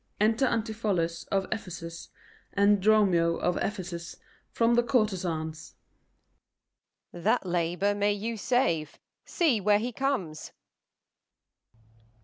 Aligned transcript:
Enter 0.19 0.47
ANTIPHOLUS 0.47 1.25
of 1.25 1.45
Ephesus 1.51 2.09
and 2.53 2.81
DROMIO 2.81 3.35
of 3.37 3.55
Ephesus 3.57 4.15
from 4.49 4.73
the 4.73 4.81
courtezan's. 4.81 5.75
Off. 7.13 7.21
That 7.21 7.45
labour 7.45 7.93
may 7.93 8.11
you 8.13 8.35
save: 8.35 8.97
see 9.25 9.61
where 9.61 9.77
he 9.77 9.91
comes. 9.93 10.53